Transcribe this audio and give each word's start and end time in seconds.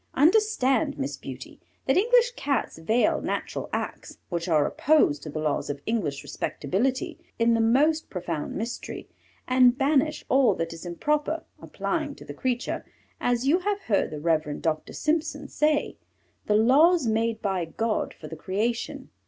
"Understand, 0.15 0.97
Miss 0.97 1.15
Beauty, 1.15 1.59
that 1.85 1.95
English 1.95 2.31
Cats 2.31 2.79
veil 2.79 3.21
natural 3.21 3.69
acts, 3.71 4.17
which 4.29 4.47
are 4.47 4.65
opposed 4.65 5.21
to 5.21 5.29
the 5.29 5.37
laws 5.37 5.69
of 5.69 5.79
English 5.85 6.23
respectability, 6.23 7.19
in 7.37 7.53
the 7.53 7.61
most 7.61 8.09
profound 8.09 8.55
mystery, 8.55 9.07
and 9.47 9.77
banish 9.77 10.25
all 10.27 10.55
that 10.55 10.73
is 10.73 10.87
improper, 10.87 11.43
applying 11.61 12.15
to 12.15 12.25
the 12.25 12.33
creature, 12.33 12.83
as 13.19 13.47
you 13.47 13.59
have 13.59 13.79
heard 13.81 14.09
the 14.09 14.19
Reverend 14.19 14.63
Doctor 14.63 14.91
Simpson 14.91 15.47
say, 15.47 15.97
the 16.47 16.55
laws 16.57 17.05
made 17.05 17.39
by 17.39 17.65
God 17.65 18.15
for 18.15 18.27
the 18.27 18.35
creation. 18.35 19.09